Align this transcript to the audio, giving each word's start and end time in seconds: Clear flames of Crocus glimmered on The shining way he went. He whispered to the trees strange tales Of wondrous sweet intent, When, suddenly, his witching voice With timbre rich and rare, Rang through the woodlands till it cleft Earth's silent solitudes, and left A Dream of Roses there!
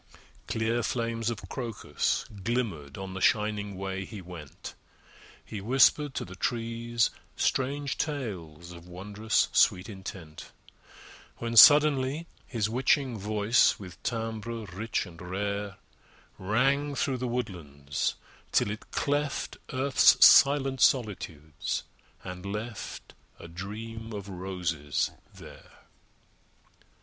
Clear 0.47 0.81
flames 0.81 1.29
of 1.29 1.47
Crocus 1.47 2.25
glimmered 2.43 2.97
on 2.97 3.13
The 3.13 3.21
shining 3.21 3.75
way 3.77 4.03
he 4.03 4.19
went. 4.19 4.73
He 5.45 5.61
whispered 5.61 6.15
to 6.15 6.25
the 6.25 6.35
trees 6.35 7.11
strange 7.35 7.99
tales 7.99 8.71
Of 8.71 8.87
wondrous 8.87 9.47
sweet 9.51 9.87
intent, 9.87 10.53
When, 11.37 11.55
suddenly, 11.55 12.25
his 12.47 12.67
witching 12.67 13.19
voice 13.19 13.77
With 13.77 14.01
timbre 14.01 14.65
rich 14.73 15.05
and 15.05 15.21
rare, 15.21 15.75
Rang 16.39 16.95
through 16.95 17.17
the 17.17 17.27
woodlands 17.27 18.15
till 18.51 18.71
it 18.71 18.89
cleft 18.89 19.57
Earth's 19.71 20.25
silent 20.25 20.81
solitudes, 20.81 21.83
and 22.23 22.43
left 22.43 23.13
A 23.37 23.47
Dream 23.47 24.13
of 24.13 24.29
Roses 24.29 25.11
there! 25.31 25.83